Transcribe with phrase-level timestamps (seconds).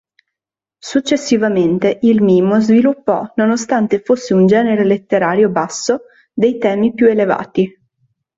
[0.81, 7.71] Successivamente il mimo sviluppò nonostante fosse un genere letterario basso, dei temi più elevati.